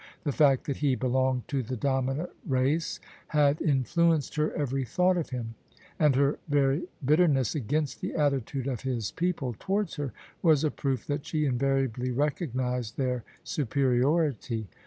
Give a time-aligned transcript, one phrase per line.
[0.23, 5.29] The fact that he belonged to the dominant race had influenced her every thought of
[5.29, 5.53] him:
[5.99, 10.11] and her very bitterness against the attitude of his people towards her,
[10.41, 14.65] was a proof that she invariably recognised their superiority.